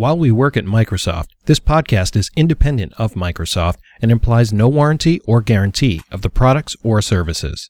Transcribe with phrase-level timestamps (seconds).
[0.00, 5.20] While we work at Microsoft, this podcast is independent of Microsoft and implies no warranty
[5.26, 7.68] or guarantee of the products or services.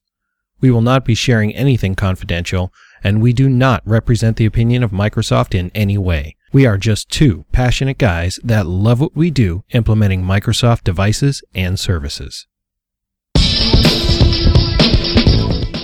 [0.60, 2.72] We will not be sharing anything confidential,
[3.02, 6.36] and we do not represent the opinion of Microsoft in any way.
[6.52, 11.80] We are just two passionate guys that love what we do implementing Microsoft devices and
[11.80, 12.46] services.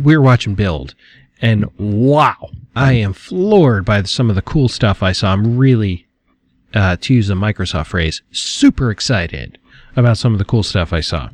[0.00, 0.96] we're watching Build,
[1.40, 5.32] and wow, I am floored by some of the cool stuff I saw.
[5.32, 6.08] I'm really,
[6.74, 9.58] uh, to use a Microsoft phrase, super excited
[9.96, 11.28] about some of the cool stuff I saw.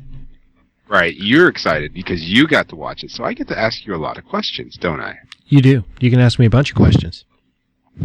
[0.87, 3.93] Right, you're excited because you got to watch it, so I get to ask you
[3.93, 5.19] a lot of questions, don't I?
[5.47, 5.83] You do.
[5.99, 7.25] You can ask me a bunch of questions.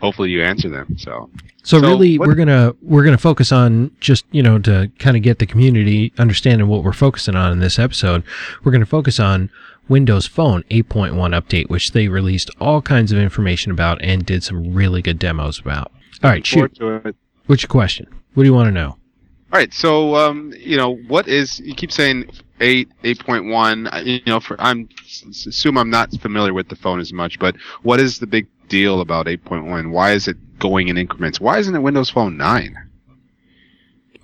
[0.00, 0.96] Hopefully, you answer them.
[0.98, 1.28] So,
[1.62, 5.16] So, So really, what- we're gonna we're gonna focus on just you know to kind
[5.16, 8.22] of get the community understanding what we're focusing on in this episode.
[8.62, 9.50] We're gonna focus on
[9.88, 14.74] Windows Phone 8.1 update, which they released all kinds of information about and did some
[14.74, 15.92] really good demos about.
[16.22, 16.78] All right, shoot.
[17.46, 18.06] What's your question?
[18.34, 18.96] What do you want to know?
[19.52, 21.60] All right, so um, you know, what is?
[21.60, 22.28] You keep saying
[22.60, 23.88] eight, eight point one.
[24.04, 24.88] You know, for I'm
[25.22, 29.00] assume I'm not familiar with the phone as much, but what is the big deal
[29.00, 29.92] about eight point one?
[29.92, 31.40] Why is it going in increments?
[31.40, 32.76] Why isn't it Windows Phone nine?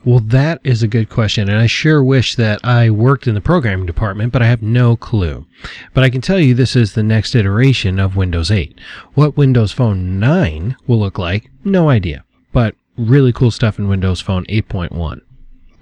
[0.04, 3.40] Well, that is a good question, and I sure wish that I worked in the
[3.40, 5.46] programming department, but I have no clue.
[5.94, 8.76] But I can tell you this is the next iteration of Windows 8.
[9.14, 12.24] What Windows Phone 9 will look like, no idea.
[12.52, 15.20] But really cool stuff in Windows Phone 8.1.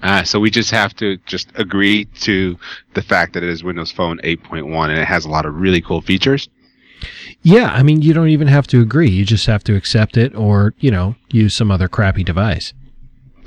[0.03, 2.59] Ah, so we just have to just agree to
[2.95, 5.81] the fact that it is Windows Phone 8.1 and it has a lot of really
[5.81, 6.49] cool features.
[7.43, 9.09] Yeah, I mean, you don't even have to agree.
[9.09, 12.75] You just have to accept it or, you know, use some other crappy device.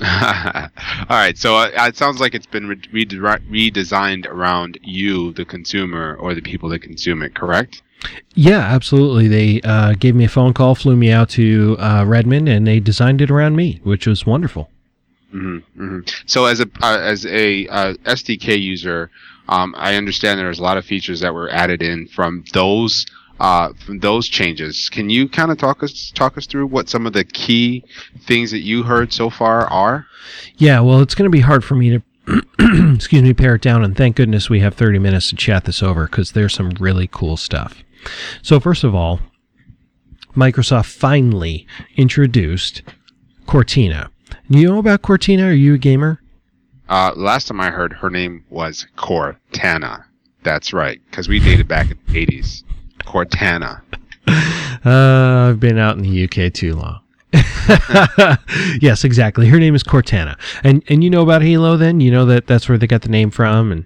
[0.00, 0.68] All
[1.08, 6.16] right, so uh, it sounds like it's been re- rede- redesigned around you, the consumer,
[6.16, 7.34] or the people that consume it.
[7.34, 7.82] Correct?
[8.34, 9.28] Yeah, absolutely.
[9.28, 12.80] They uh, gave me a phone call, flew me out to uh, Redmond, and they
[12.80, 14.68] designed it around me, which was wonderful.
[15.30, 19.10] hmm hmm So as a uh, as a uh, SDK user,
[19.48, 23.06] um, I understand there's a lot of features that were added in from those
[23.40, 24.88] uh, from those changes.
[24.88, 27.84] Can you kind of talk us talk us through what some of the key
[28.26, 30.06] things that you heard so far are?
[30.56, 31.90] Yeah, well, it's going to be hard for me
[32.26, 33.84] to, excuse me, pare it down.
[33.84, 37.08] And thank goodness we have 30 minutes to chat this over because there's some really
[37.10, 37.82] cool stuff.
[38.42, 39.20] So, first of all,
[40.36, 42.82] Microsoft finally introduced
[43.46, 44.10] Cortina.
[44.48, 45.46] You know about Cortina?
[45.46, 46.20] Are you a gamer?
[46.88, 50.04] Uh, last time I heard, her name was Cortana.
[50.42, 52.62] That's right, because we dated back in the 80s.
[53.04, 53.80] Cortana.
[54.84, 57.00] Uh, I've been out in the UK too long.
[58.82, 59.48] yes, exactly.
[59.48, 60.38] Her name is Cortana.
[60.62, 62.00] And and you know about Halo then?
[62.00, 63.84] You know that that's where they got the name from and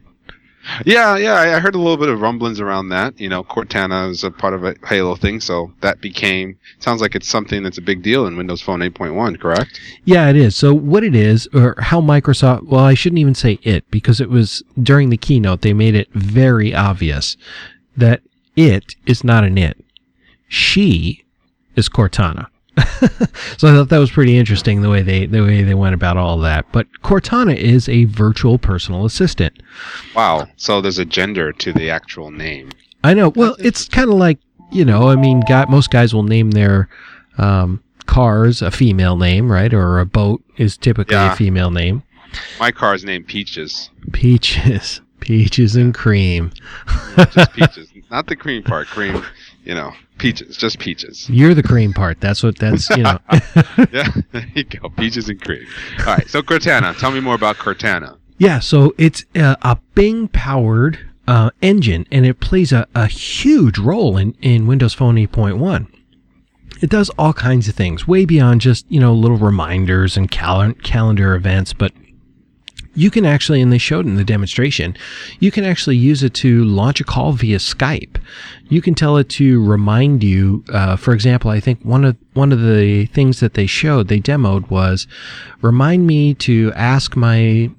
[0.85, 3.19] Yeah, yeah, I I heard a little bit of rumblings around that.
[3.21, 7.15] You know, Cortana is a part of a Halo thing, so that became sounds like
[7.15, 9.81] it's something that's a big deal in Windows Phone 8.1, correct?
[10.05, 10.57] Yeah, it is.
[10.57, 14.31] So what it is, or how Microsoft, well, I shouldn't even say it because it
[14.31, 17.37] was during the keynote, they made it very obvious
[17.97, 18.23] that
[18.59, 19.79] it is not an it.
[20.49, 21.25] She
[21.77, 22.49] is Cortana.
[23.57, 26.17] so I thought that was pretty interesting the way they the way they went about
[26.17, 26.67] all that.
[26.73, 29.63] But Cortana is a virtual personal assistant.
[30.15, 30.49] Wow.
[30.57, 32.71] So there's a gender to the actual name.
[33.05, 33.31] I know.
[33.31, 34.39] Well, it's kind of like
[34.73, 35.09] you know.
[35.09, 36.89] I mean, guy, most guys will name their
[37.37, 39.73] um, cars a female name, right?
[39.73, 42.03] Or a boat is typically a female name.
[42.59, 43.91] My car's named Peaches.
[44.13, 46.53] Peaches, peaches and cream.
[47.33, 47.88] Just Peaches.
[48.11, 48.87] Not the cream part.
[48.87, 49.23] Cream,
[49.65, 50.57] you know, peaches.
[50.57, 51.29] Just peaches.
[51.29, 52.21] You're the cream part.
[52.21, 52.59] That's what.
[52.59, 53.19] That's you know.
[53.93, 54.89] Yeah, there you go.
[54.91, 55.67] Peaches and cream.
[56.01, 56.29] All right.
[56.29, 56.99] So Cortana.
[56.99, 58.17] Tell me more about Cortana.
[58.39, 58.61] yeah.
[58.61, 64.17] So it's uh, a Bing powered uh, engine, and it plays a, a huge role
[64.17, 65.87] in, in Windows Phone 8.1.
[66.81, 70.73] It does all kinds of things, way beyond just, you know, little reminders and cal-
[70.83, 71.93] calendar events, but
[72.99, 74.97] you can actually, and they showed in the demonstration,
[75.39, 78.17] you can actually use it to launch a call via Skype.
[78.69, 80.65] You can tell it to remind you.
[80.73, 84.19] Uh, for example, I think one of one of the things that they showed, they
[84.19, 85.07] demoed was
[85.63, 87.71] remind me to ask my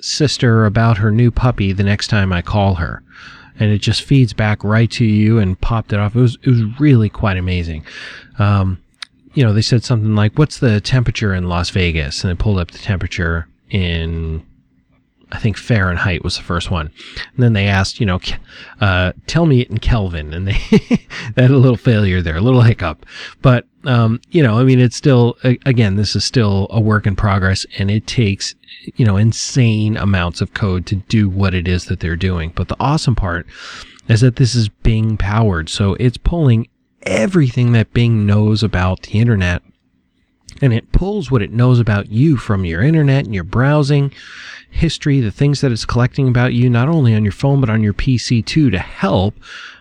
[0.00, 3.04] sister about her new puppy the next time I call her.
[3.60, 6.16] And it just feeds back right to you and popped it off.
[6.16, 7.84] It was, it was really quite amazing.
[8.40, 8.82] Um,
[9.34, 12.24] you know, they said something like, what's the temperature in Las Vegas?
[12.24, 14.44] And they pulled up the temperature in
[15.32, 16.86] I think Fahrenheit was the first one.
[17.34, 18.20] And then they asked, you know,
[18.80, 20.32] uh, tell me it in Kelvin.
[20.32, 20.58] And they,
[21.34, 23.06] they had a little failure there, a little hiccup.
[23.40, 27.16] But, um, you know, I mean, it's still, again, this is still a work in
[27.16, 28.54] progress and it takes,
[28.96, 32.52] you know, insane amounts of code to do what it is that they're doing.
[32.54, 33.46] But the awesome part
[34.08, 35.68] is that this is Bing powered.
[35.68, 36.68] So it's pulling
[37.02, 39.62] everything that Bing knows about the internet
[40.60, 44.12] and it pulls what it knows about you from your internet and your browsing
[44.70, 47.82] history, the things that it's collecting about you, not only on your phone, but on
[47.82, 49.34] your PC too, to help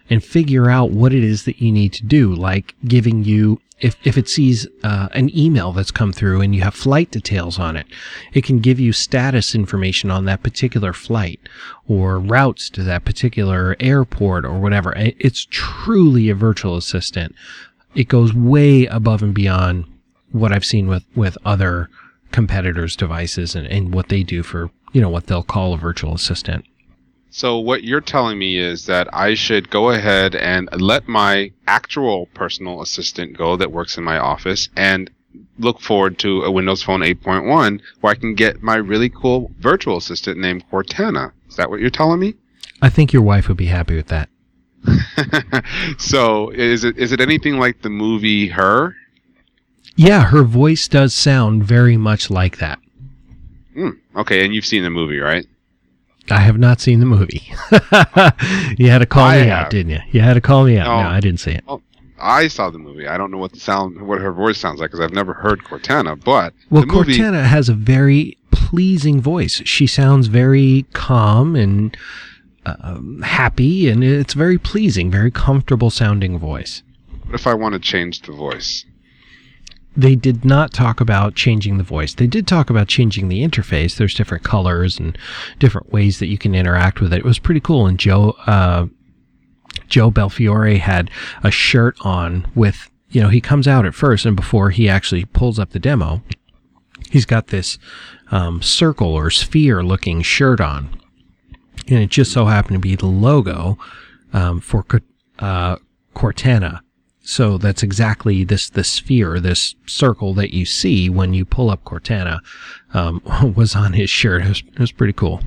[0.09, 3.95] and figure out what it is that you need to do, like giving you if,
[4.03, 7.77] if it sees uh, an email that's come through and you have flight details on
[7.77, 7.87] it,
[8.33, 11.39] it can give you status information on that particular flight
[11.87, 14.93] or routes to that particular airport or whatever.
[14.97, 17.33] It's truly a virtual assistant.
[17.95, 19.85] It goes way above and beyond
[20.31, 21.89] what I've seen with, with other
[22.31, 26.13] competitors' devices and, and what they do for, you know, what they'll call a virtual
[26.13, 26.65] assistant.
[27.31, 32.25] So what you're telling me is that I should go ahead and let my actual
[32.33, 35.11] personal assistant go that works in my office and
[35.59, 39.97] look forward to a Windows Phone 8.1 where I can get my really cool virtual
[39.97, 41.31] assistant named Cortana.
[41.47, 42.33] Is that what you're telling me?
[42.81, 44.29] I think your wife would be happy with that.
[45.97, 48.95] so is it is it anything like the movie Her?
[49.99, 52.79] Yeah, her voice does sound very much like that.
[53.75, 55.45] Mm, okay, and you've seen the movie, right?
[56.29, 57.51] I have not seen the movie.
[58.77, 59.65] you had to call I me have.
[59.65, 59.99] out, didn't you?
[60.11, 60.85] You had to call me out.
[60.85, 61.65] No, no I didn't see it.
[61.67, 61.81] Well,
[62.17, 63.09] I saw the movie.
[63.09, 65.65] I don't know what the sound, what her voice sounds like, because I've never heard
[65.65, 66.17] Cortana.
[66.23, 69.61] But well, movie, Cortana has a very pleasing voice.
[69.65, 71.97] She sounds very calm and
[72.65, 76.83] uh, happy, and it's very pleasing, very comfortable sounding voice.
[77.25, 78.85] What if I want to change the voice?
[79.99, 82.13] They did not talk about changing the voice.
[82.13, 83.97] They did talk about changing the interface.
[83.97, 85.17] There's different colors and
[85.59, 87.19] different ways that you can interact with it.
[87.19, 87.85] It was pretty cool.
[87.85, 88.87] And Joe, uh,
[89.87, 91.11] Joe Belfiore had
[91.43, 95.25] a shirt on with, you know, he comes out at first and before he actually
[95.25, 96.21] pulls up the demo,
[97.09, 97.77] he's got this
[98.31, 100.97] um, circle or sphere looking shirt on.
[101.87, 103.77] And it just so happened to be the logo
[104.31, 104.85] um, for
[105.39, 105.77] uh,
[106.15, 106.81] Cortana
[107.21, 111.83] so that's exactly this this sphere, this circle that you see when you pull up
[111.83, 112.39] Cortana,
[112.93, 113.21] um,
[113.55, 114.43] was on his shirt.
[114.43, 115.41] It was, it was pretty cool.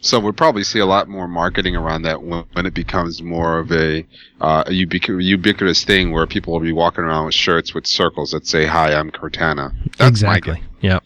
[0.00, 3.58] So we'll probably see a lot more marketing around that when, when it becomes more
[3.58, 4.06] of a,
[4.40, 8.30] uh, a ubiqu- ubiquitous thing where people will be walking around with shirts with circles
[8.30, 10.62] that say "Hi, I'm Cortana." That's exactly.
[10.82, 11.02] Yep.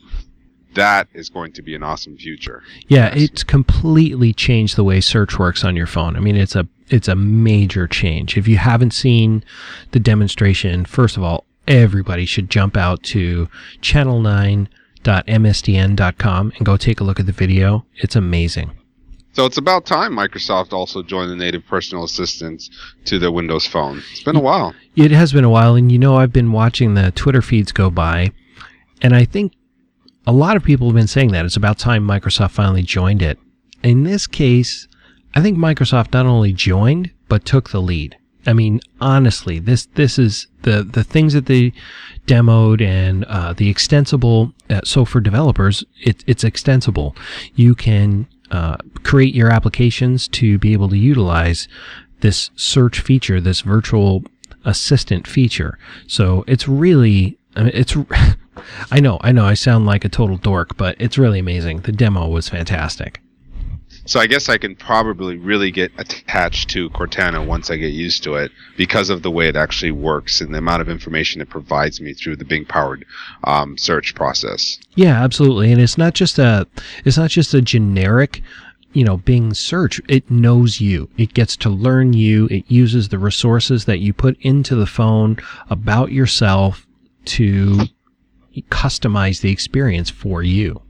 [0.75, 2.63] That is going to be an awesome future.
[2.87, 6.17] Yeah, it's completely changed the way search works on your phone.
[6.17, 8.37] I mean, it's a it's a major change.
[8.37, 9.45] If you haven't seen
[9.93, 13.49] the demonstration, first of all, everybody should jump out to
[13.81, 17.87] channel9.msdn.com and go take a look at the video.
[17.97, 18.73] It's amazing.
[19.33, 22.69] So it's about time Microsoft also joined the native personal assistants
[23.05, 24.03] to the Windows Phone.
[24.11, 24.75] It's been a while.
[24.97, 27.91] It has been a while, and you know I've been watching the Twitter feeds go
[27.91, 28.33] by,
[29.01, 29.53] and I think
[30.31, 33.37] a lot of people have been saying that it's about time Microsoft finally joined it.
[33.83, 34.87] In this case,
[35.35, 38.17] I think Microsoft not only joined but took the lead.
[38.47, 41.73] I mean, honestly, this this is the the things that they
[42.29, 44.53] demoed and uh, the extensible.
[44.71, 47.17] Uh, so for developers, it, it's extensible.
[47.57, 51.67] You can uh, create your applications to be able to utilize
[52.21, 54.23] this search feature, this virtual
[54.65, 55.77] assistant feature.
[56.07, 57.97] So it's really, I mean, it's.
[58.91, 61.81] I know, I know, I sound like a total dork, but it's really amazing.
[61.81, 63.21] The demo was fantastic.
[64.07, 68.23] So I guess I can probably really get attached to Cortana once I get used
[68.25, 71.49] to it because of the way it actually works and the amount of information it
[71.49, 73.05] provides me through the Bing powered
[73.45, 74.79] um, search process.
[74.95, 75.71] Yeah, absolutely.
[75.71, 76.67] And it's not just a
[77.05, 78.43] it's not just a generic
[78.93, 80.01] you know Bing search.
[80.09, 81.09] It knows you.
[81.17, 82.49] It gets to learn you.
[82.51, 85.37] It uses the resources that you put into the phone
[85.69, 86.87] about yourself
[87.27, 87.87] to
[88.71, 90.83] customize the experience for you.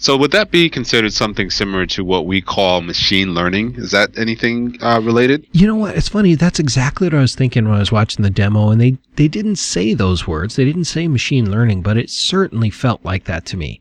[0.00, 3.74] So would that be considered something similar to what we call machine learning?
[3.76, 5.44] Is that anything uh, related?
[5.50, 5.96] You know what?
[5.96, 6.36] It's funny.
[6.36, 9.26] That's exactly what I was thinking when I was watching the demo, and they they
[9.26, 10.54] didn't say those words.
[10.54, 13.80] They didn't say machine learning, but it certainly felt like that to me.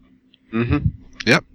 [0.52, 0.88] Mm-hmm.
[1.28, 1.46] Yep.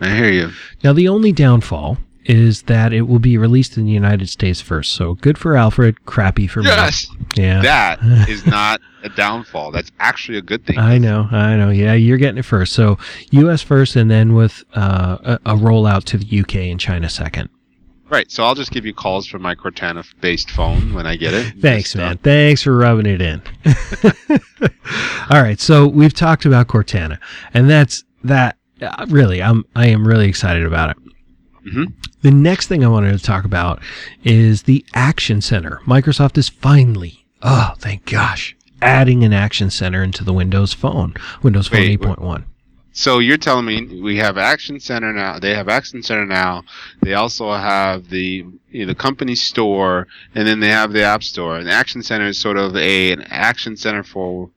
[0.00, 0.50] I hear you.
[0.84, 4.92] Now the only downfall is that it will be released in the United States first.
[4.92, 7.10] So good for Alfred, crappy for Yes.
[7.10, 7.26] me.
[7.42, 7.62] Yeah.
[7.62, 9.72] That is not a downfall.
[9.72, 10.78] That's actually a good thing.
[10.78, 11.70] I know, I know.
[11.70, 12.74] Yeah, you're getting it first.
[12.74, 12.98] So
[13.30, 13.62] U.S.
[13.62, 16.70] first, and then with uh, a, a rollout to the U.K.
[16.70, 17.48] and China second.
[18.10, 18.30] Right.
[18.30, 21.54] So I'll just give you calls from my Cortana based phone when I get it.
[21.60, 22.16] Thanks, man.
[22.18, 23.42] Thanks for rubbing it in.
[25.30, 27.18] All right, so we've talked about Cortana,
[27.54, 28.56] and that's that.
[28.80, 30.96] Uh, really, I'm I am really excited about it.
[31.68, 31.92] Mhm.
[32.22, 33.80] The next thing I wanted to talk about
[34.24, 35.80] is the Action Center.
[35.86, 41.68] Microsoft is finally, oh, thank gosh, adding an Action Center into the Windows Phone, Windows
[41.68, 42.44] Phone 8.1.
[42.98, 45.38] So you're telling me we have Action Center now.
[45.38, 46.64] They have Action Center now.
[47.00, 51.22] They also have the you know, the company store, and then they have the App
[51.22, 51.58] Store.
[51.58, 54.50] And Action Center is sort of a an Action Center for.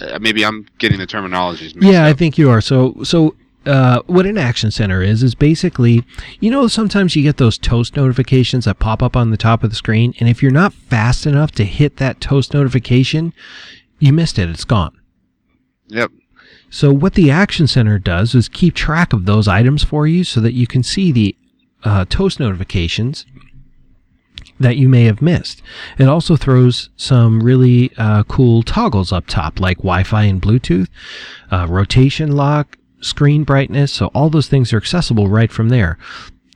[0.00, 1.76] Uh, maybe I'm getting the terminologies.
[1.76, 2.60] mixed Yeah, I think you are.
[2.60, 6.04] So, so uh, what an action center is is basically,
[6.40, 9.70] you know, sometimes you get those toast notifications that pop up on the top of
[9.70, 13.32] the screen, and if you're not fast enough to hit that toast notification,
[13.98, 14.48] you missed it.
[14.48, 14.98] It's gone.
[15.88, 16.10] Yep.
[16.70, 20.40] So what the action center does is keep track of those items for you, so
[20.40, 21.36] that you can see the
[21.84, 23.26] uh, toast notifications
[24.58, 25.60] that you may have missed.
[25.98, 30.88] It also throws some really uh, cool toggles up top, like Wi-Fi and Bluetooth,
[31.50, 33.92] uh, rotation lock, screen brightness.
[33.92, 35.98] So all those things are accessible right from there.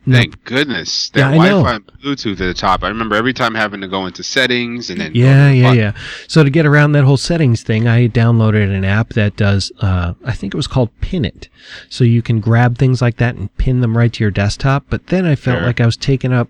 [0.05, 1.09] Now- Thank goodness.
[1.09, 1.37] That Yeah.
[1.37, 2.81] Wi-Fi and Bluetooth at the top.
[2.81, 5.77] I remember every time having to go into settings and then yeah, yeah, button.
[5.79, 5.91] yeah.
[6.27, 9.69] So to get around that whole settings thing, I downloaded an app that does.
[9.81, 11.49] Uh, I think it was called Pin It.
[11.89, 14.85] So you can grab things like that and pin them right to your desktop.
[14.89, 15.65] But then I felt Sure.
[15.67, 16.47] like I was taking up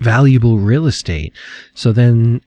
[0.00, 1.32] valuable real estate.
[1.74, 2.40] So then.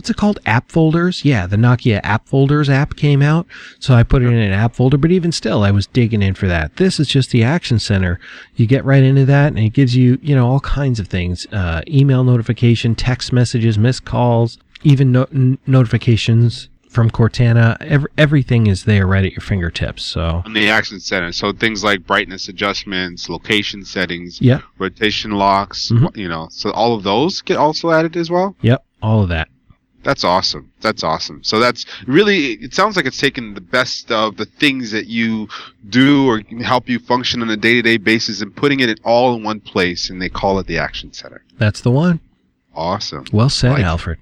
[0.00, 0.38] What's it called?
[0.46, 1.26] App folders?
[1.26, 3.46] Yeah, the Nokia app folders app came out.
[3.80, 6.32] So I put it in an app folder, but even still, I was digging in
[6.32, 6.76] for that.
[6.76, 8.18] This is just the Action Center.
[8.56, 11.46] You get right into that and it gives you, you know, all kinds of things.
[11.52, 17.76] Uh, email notification, text messages, missed calls, even no- n- notifications from Cortana.
[17.82, 20.02] Ev- everything is there right at your fingertips.
[20.02, 21.30] So, On the Action Center.
[21.32, 26.16] So things like brightness adjustments, location settings, yep, rotation locks, Mhm.
[26.16, 28.56] you know, so all of those get also added as well.
[28.62, 29.48] yep, all of that.
[30.02, 30.72] That's awesome.
[30.80, 31.44] That's awesome.
[31.44, 35.48] So that's really, it sounds like it's taking the best of the things that you
[35.90, 39.34] do or help you function on a day to day basis and putting it all
[39.36, 41.42] in one place, and they call it the Action Center.
[41.58, 42.20] That's the one.
[42.74, 43.26] Awesome.
[43.32, 44.18] Well said, Like- Alfred.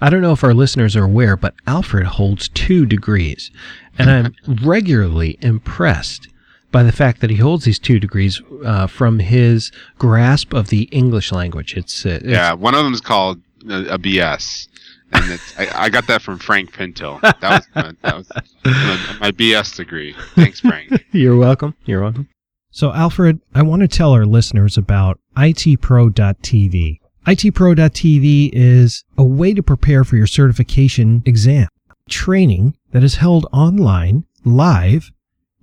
[0.00, 3.50] I don't know if our listeners are aware, but Alfred holds two degrees,
[3.98, 6.28] and I'm regularly impressed
[6.72, 10.82] by the fact that he holds these two degrees uh, from his grasp of the
[10.84, 11.76] English language.
[11.76, 14.68] It's, uh, it's Yeah, one of them is called uh, a BS.
[15.12, 17.18] And it's, I, I got that from Frank Pinto.
[17.22, 18.30] That was, my- that was
[18.64, 20.14] my, my BS degree.
[20.36, 21.04] Thanks, Frank.
[21.12, 21.74] You're welcome.
[21.84, 22.28] You're welcome.
[22.70, 26.98] So, Alfred, I want to tell our listeners about itpro.tv.
[27.26, 31.68] itpro.tv is a way to prepare for your certification exam.
[32.08, 35.10] Training that is held online, live,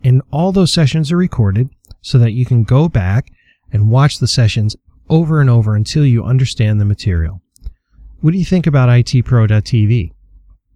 [0.03, 1.69] and all those sessions are recorded
[2.01, 3.29] so that you can go back
[3.71, 4.75] and watch the sessions
[5.09, 7.41] over and over until you understand the material.
[8.21, 10.11] What do you think about itpro.tv?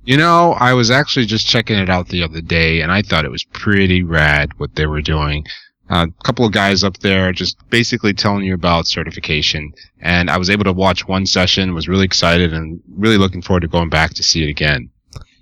[0.03, 3.25] You know, I was actually just checking it out the other day, and I thought
[3.25, 5.45] it was pretty rad what they were doing.
[5.89, 10.50] A couple of guys up there just basically telling you about certification, and I was
[10.50, 14.13] able to watch one session, was really excited, and really looking forward to going back
[14.15, 14.89] to see it again.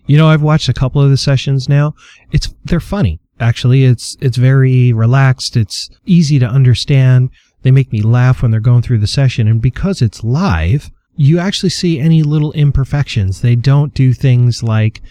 [0.08, 1.94] You know, I've watched a couple of the sessions now.
[2.32, 3.20] It's they're funny.
[3.39, 5.56] Actually, it's it's very relaxed.
[5.56, 7.29] It's easy to understand.
[7.62, 10.89] They make me laugh when they're going through the session, and because it's live,
[11.20, 13.42] you actually see any little imperfections.
[13.42, 15.02] They don't do things like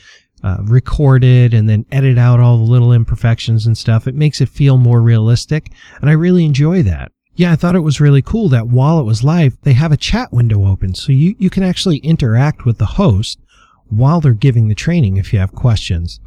[0.43, 4.07] uh, it and then edit out all the little imperfections and stuff.
[4.07, 7.13] It makes it feel more realistic, and I really enjoy that.
[7.35, 9.99] Yeah, I thought it was really cool that while it was live, they have a
[9.99, 13.39] chat window open, so you, you can actually interact with the host
[13.91, 16.21] while they're giving the training if you have questions.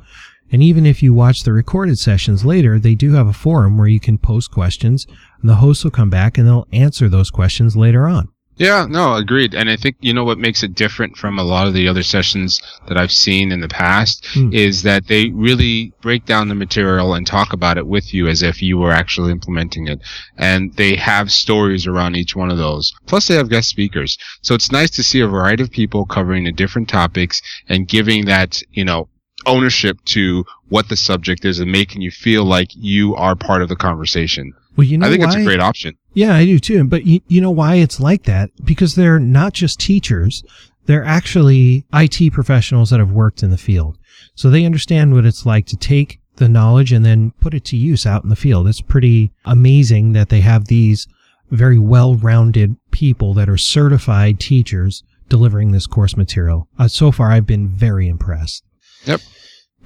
[0.52, 3.88] And even if you watch the recorded sessions later, they do have a forum where
[3.88, 5.08] you can post questions
[5.42, 8.30] and the host will come back and they'll answer those questions later on.
[8.62, 9.56] Yeah, no, agreed.
[9.56, 12.03] And I think, you know, what makes it different from a lot of the other
[12.03, 14.53] sessions that I've seen in the past Hmm.
[14.53, 18.44] is that they really break down the material and talk about it with you as
[18.44, 20.00] if you were actually implementing it.
[20.38, 22.94] And they have stories around each one of those.
[23.08, 24.15] Plus they have guest speakers.
[24.44, 28.25] So it's nice to see a variety of people covering the different topics and giving
[28.25, 29.10] that, you know,
[29.48, 33.70] ownership to what the subject is and making you feel like you are part of
[33.70, 34.53] the conversation.
[34.75, 35.28] Well, you know I think why?
[35.28, 35.98] it's a great option.
[36.13, 36.84] Yeah, I do too.
[36.86, 38.50] But you, you know why it's like that?
[38.63, 40.44] Because they're not just teachers.
[40.86, 43.98] They're actually IT professionals that have worked in the field.
[44.36, 47.78] So they understand what it's like to take the knowledge and then put it to
[47.78, 48.68] use out in the field.
[48.68, 51.08] It's pretty amazing that they have these
[51.50, 56.68] very well-rounded people that are certified teachers delivering this course material.
[56.80, 58.63] Uh, so far, I've been very impressed.
[59.06, 59.22] Yep.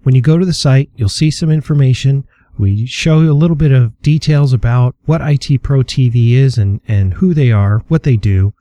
[0.04, 2.22] When you go to the site, you'll see some information.
[2.56, 6.80] We show you a little bit of details about what IT Pro TV is and,
[6.86, 8.54] and who they are, what they do,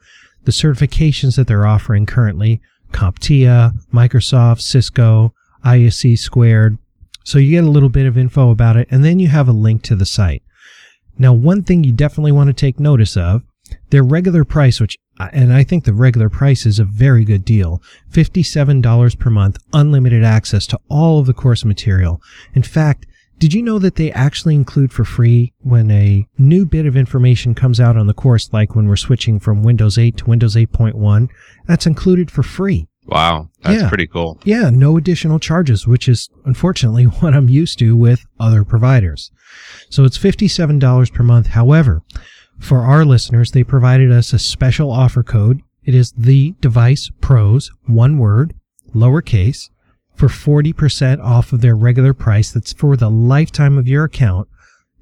[0.46, 6.80] the certifications that they're offering currently, CompTIA, Microsoft, Cisco, ISC squared.
[7.28, 9.52] So you get a little bit of info about it, and then you have a
[9.52, 10.44] link to the site.
[11.18, 13.44] Now, one thing you definitely want to take notice of,
[13.90, 17.44] their regular price, which, uh, and I think the regular price is a very good
[17.44, 22.22] deal, $57 per month, unlimited access to all of the course material.
[22.54, 23.06] In fact,
[23.40, 27.54] did you know that they actually include for free when a new bit of information
[27.54, 31.28] comes out on the course, like when we're switching from Windows 8 to Windows 8.1?
[31.66, 32.88] That's included for free.
[33.08, 33.50] Wow.
[33.64, 33.90] That's Yeah.
[33.90, 34.40] pretty cool.
[34.44, 39.32] Yeah, no additional charges, which is unfortunately what I'm used to with other providers.
[39.90, 41.48] So it's $57 per month.
[41.48, 42.04] However,
[42.60, 45.62] for our listeners, they provided us a special offer code.
[45.84, 48.54] It is the device pros, one word,
[48.94, 49.70] lowercase,
[50.16, 52.52] for 40% off of their regular price.
[52.52, 54.48] That's for the lifetime of your account.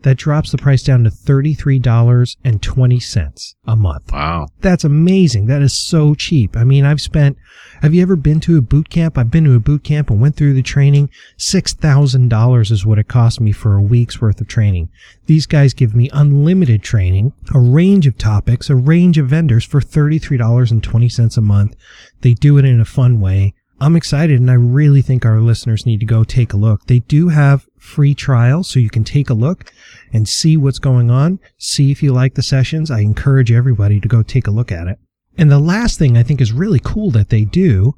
[0.06, 4.12] That drops the price down to $33.20 a month.
[4.12, 4.50] Wow.
[4.62, 5.48] That's amazing.
[5.48, 6.56] That is so cheap.
[6.56, 7.40] I mean, I've spent,
[7.82, 9.18] have you ever been to a boot camp?
[9.18, 11.10] I've been to a boot camp and went through the training.
[11.40, 14.90] $6,000 is what it cost me for a week's worth of training.
[15.26, 19.82] These guys give me unlimited training, a range of topics, a range of vendors for
[19.82, 21.76] $33.20 a month.
[22.22, 23.56] They do it in a fun way.
[23.82, 26.86] I'm excited and I really think our listeners need to go take a look.
[26.86, 29.71] They do have free trial so you can take a look
[30.12, 32.91] and see what's going on, see if you like the sessions.
[32.91, 35.00] I encourage everybody to go take a look at it.
[35.38, 37.95] And the last thing I think is really cool that they do,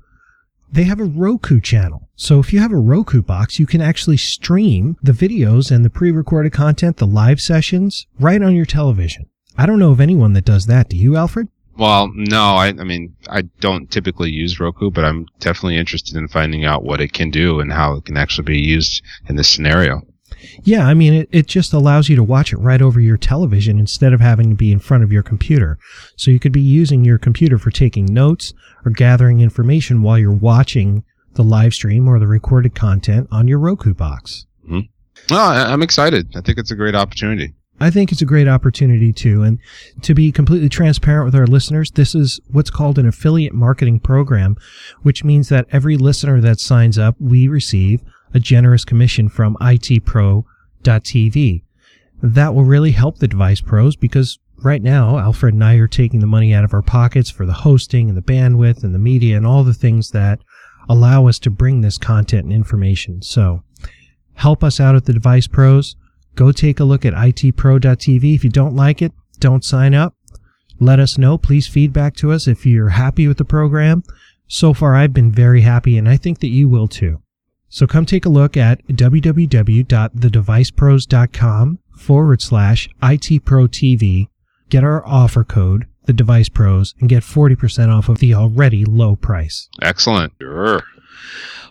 [0.71, 2.09] they have a Roku channel.
[2.15, 5.89] So if you have a Roku box, you can actually stream the videos and the
[5.89, 9.27] pre-recorded content, the live sessions, right on your television.
[9.57, 10.89] I don't know of anyone that does that.
[10.89, 11.47] Do you, Alfred?
[11.77, 16.27] Well, no, I, I mean, I don't typically use Roku, but I'm definitely interested in
[16.27, 19.47] finding out what it can do and how it can actually be used in this
[19.47, 20.01] scenario.
[20.63, 23.79] Yeah, I mean, it, it just allows you to watch it right over your television
[23.79, 25.77] instead of having to be in front of your computer.
[26.15, 28.53] So you could be using your computer for taking notes
[28.85, 33.59] or gathering information while you're watching the live stream or the recorded content on your
[33.59, 34.45] Roku box.
[34.65, 35.33] Mm-hmm.
[35.33, 36.35] Well, I, I'm excited.
[36.35, 37.53] I think it's a great opportunity.
[37.79, 39.43] I think it's a great opportunity too.
[39.43, 39.59] And
[40.01, 44.57] to be completely transparent with our listeners, this is what's called an affiliate marketing program,
[45.03, 48.01] which means that every listener that signs up, we receive
[48.33, 50.43] a generous commission from itpro.tv.
[52.23, 56.19] That will really help the device pros because right now, Alfred and I are taking
[56.19, 59.37] the money out of our pockets for the hosting and the bandwidth and the media
[59.37, 60.39] and all the things that
[60.89, 63.21] allow us to bring this content and information.
[63.21, 63.61] So
[64.33, 65.95] help us out at the device pros
[66.37, 68.35] go take a look at itpro.tv.
[68.35, 70.15] If you don't like it, don't sign up.
[70.79, 71.37] Let us know.
[71.37, 74.03] Please feedback to us if you're happy with the program.
[74.47, 77.21] So far, I've been very happy, and I think that you will too.
[77.67, 84.27] So come take a look at www.thedevicepros.com forward slash itprotv.
[84.69, 89.15] Get our offer code, the Device Pros, and get 40% off of the already low
[89.15, 89.67] price.
[89.81, 90.33] Excellent.
[90.39, 90.83] Sure.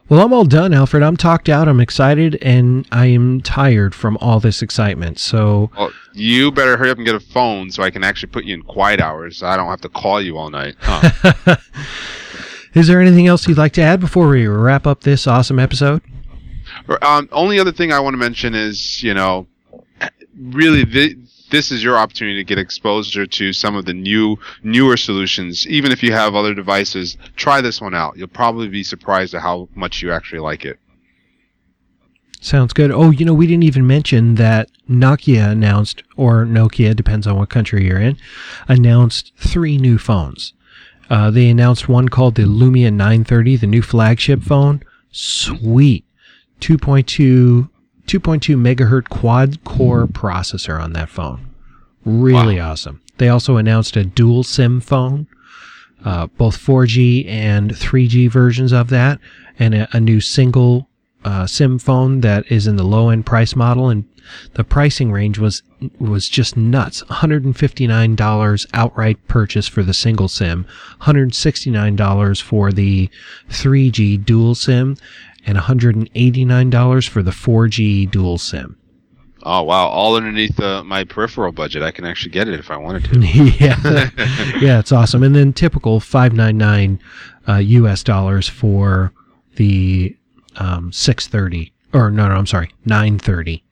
[0.09, 1.03] Well, I'm all done, Alfred.
[1.03, 1.67] I'm talked out.
[1.67, 5.19] I'm excited, and I am tired from all this excitement.
[5.19, 8.45] So Well, you better hurry up and get a phone so I can actually put
[8.45, 9.39] you in quiet hours.
[9.39, 10.77] So I don't have to call you all night.
[10.79, 11.57] Huh.
[12.75, 16.03] Is there anything else you'd like to add before we wrap up this awesome episode?
[17.03, 19.47] um, only other thing I want to mention is, you know,
[20.39, 21.17] really thi-
[21.51, 25.67] this is your opportunity to get exposure to some of the new newer solutions.
[25.67, 28.17] Even if you have other devices, try this one out.
[28.17, 30.79] You'll probably be surprised at how much you actually like it.
[32.41, 32.91] Sounds good.
[32.91, 37.49] Oh, you know, we didn't even mention that Nokia announced, or Nokia, depends on what
[37.49, 38.17] country you're in,
[38.69, 40.53] announced three new phones.
[41.09, 44.83] Uh, they announced one called the Lumia 930, the new flagship phone.
[45.11, 46.05] Sweet.
[46.61, 47.69] 2.2,
[48.07, 51.47] 2.2 megahertz quad core processor on that phone.
[52.05, 53.01] Really awesome.
[53.19, 55.27] They also announced a dual SIM phone.
[56.05, 59.19] uh, both 4G and 3G versions of that,
[59.59, 60.89] and a, a new single
[61.25, 64.05] uh, SIM phone that is in the low end price model, and
[64.55, 65.63] the pricing range was
[65.99, 67.03] was just nuts.
[67.05, 70.67] $159 outright purchase for the single SIM,
[71.03, 73.09] $169 for the
[73.51, 74.97] 3G dual SIM,
[75.47, 78.77] and $189 for the 4G dual SIM.
[79.49, 79.87] Oh wow!
[79.87, 83.21] All underneath uh, my peripheral budget, I can actually get it if I wanted to.
[83.61, 84.11] yeah,
[84.61, 85.23] yeah, it's awesome.
[85.23, 86.99] And then typical five nine nine
[87.49, 88.03] uh, U.S.
[88.03, 89.13] dollars for
[89.55, 90.17] the
[90.57, 93.63] um, six thirty, or no, no, I'm sorry, nine thirty.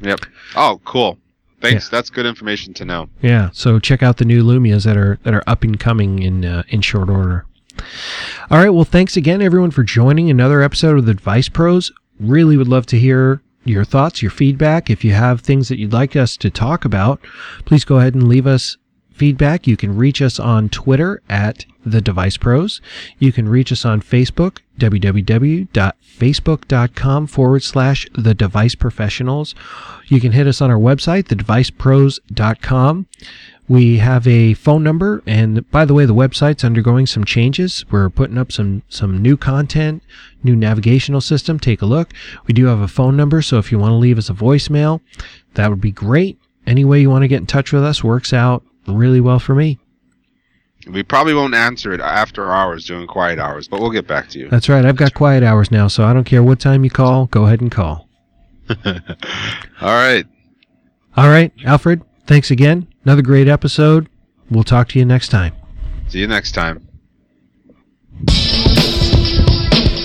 [0.00, 0.26] Yep.
[0.56, 1.18] Oh, cool.
[1.60, 1.86] Thanks.
[1.86, 1.90] Yeah.
[1.92, 3.08] That's good information to know.
[3.22, 3.50] Yeah.
[3.52, 6.64] So check out the new Lumias that are that are up and coming in uh,
[6.68, 7.46] in short order.
[8.50, 8.70] All right.
[8.70, 11.92] Well, thanks again, everyone, for joining another episode of the Device Pros.
[12.18, 14.88] Really would love to hear your thoughts, your feedback.
[14.90, 17.20] If you have things that you'd like us to talk about,
[17.64, 18.76] please go ahead and leave us
[19.12, 19.66] feedback.
[19.66, 22.80] You can reach us on Twitter at the Device Pros.
[23.18, 29.54] You can reach us on Facebook, www.facebook.com forward slash the device professionals.
[30.06, 33.06] You can hit us on our website, thedevicepros.com.
[33.70, 37.84] We have a phone number, and by the way, the website's undergoing some changes.
[37.88, 40.02] We're putting up some some new content,
[40.42, 41.60] new navigational system.
[41.60, 42.12] Take a look.
[42.48, 45.02] We do have a phone number, so if you want to leave us a voicemail,
[45.54, 46.36] that would be great.
[46.66, 49.54] Any way you want to get in touch with us works out really well for
[49.54, 49.78] me.
[50.88, 54.40] We probably won't answer it after hours during quiet hours, but we'll get back to
[54.40, 54.48] you.
[54.48, 54.84] That's right.
[54.84, 57.26] I've got quiet hours now, so I don't care what time you call.
[57.26, 58.08] Go ahead and call.
[58.84, 58.94] All
[59.80, 60.26] right.
[61.16, 62.02] All right, Alfred.
[62.26, 62.88] Thanks again.
[63.04, 64.08] Another great episode.
[64.50, 65.54] We'll talk to you next time.
[66.08, 66.86] See you next time.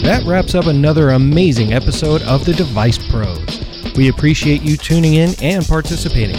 [0.04, 3.64] That wraps up another amazing episode of the Device Pros.
[3.98, 6.38] We appreciate you tuning in and participating.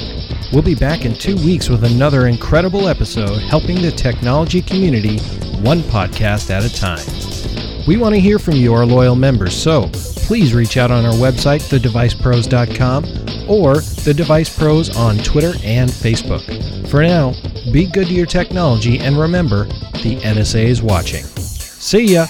[0.53, 5.19] We'll be back in two weeks with another incredible episode helping the technology community
[5.61, 7.05] one podcast at a time.
[7.88, 11.14] We want to hear from you, our loyal members, so please reach out on our
[11.14, 13.05] website, thedevicepros.com,
[13.48, 16.88] or The Device Pros on Twitter and Facebook.
[16.88, 17.35] For now,
[17.72, 19.64] be good to your technology and remember,
[20.02, 21.24] the NSA is watching.
[21.24, 22.26] See ya!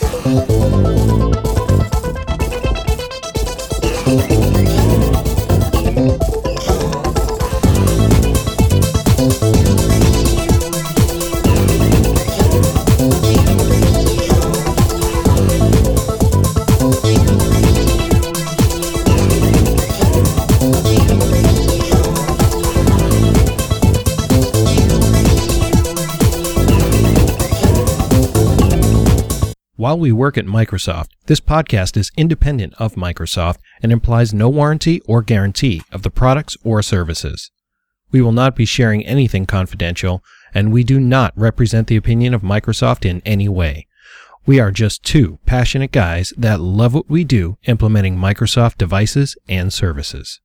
[29.87, 35.01] While we work at Microsoft, this podcast is independent of Microsoft and implies no warranty
[35.03, 37.53] or guarantee of the products or services.
[38.11, 42.43] We will not be sharing anything confidential, and we do not represent the opinion of
[42.43, 43.87] Microsoft in any way.
[44.45, 49.73] We are just two passionate guys that love what we do implementing Microsoft devices and
[49.73, 50.41] services.